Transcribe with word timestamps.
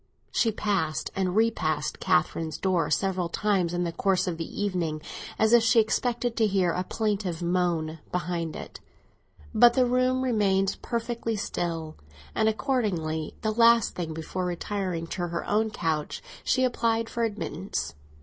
She 0.31 0.51
passed 0.51 1.11
and 1.15 1.35
repassed 1.35 1.99
Catherine's 1.99 2.57
door 2.57 2.89
several 2.89 3.29
times 3.29 3.71
in 3.71 3.83
the 3.83 3.91
course 3.91 4.25
of 4.25 4.37
the 4.37 4.59
evening, 4.63 4.99
as 5.37 5.53
if 5.53 5.61
she 5.61 5.79
expected 5.79 6.35
to 6.37 6.47
hear 6.47 6.71
a 6.71 6.83
plaintive 6.83 7.43
moan 7.43 7.99
behind 8.11 8.55
it. 8.55 8.79
But 9.53 9.75
the 9.75 9.85
room 9.85 10.23
remained 10.23 10.77
perfectly 10.81 11.35
still; 11.35 11.97
and 12.33 12.49
accordingly, 12.49 13.35
the 13.43 13.51
last 13.51 13.93
thing 13.93 14.11
before 14.11 14.45
retiring 14.45 15.05
to 15.05 15.27
her 15.27 15.47
own 15.47 15.69
couch, 15.69 16.23
she 16.43 16.63
applied 16.63 17.07
for 17.07 17.23
admittance. 17.23 17.93